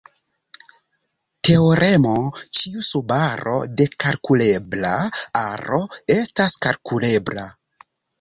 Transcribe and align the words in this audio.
Teoremo: 1.49 2.13
Ĉiu 2.59 2.85
subaro 2.87 3.53
de 3.81 3.87
kalkulebla 4.05 4.95
aro 5.43 5.81
estas 6.15 6.57
kalkulebla. 6.65 7.45